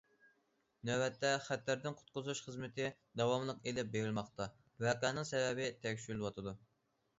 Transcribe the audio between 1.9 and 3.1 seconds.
قۇتقۇزۇش خىزمىتى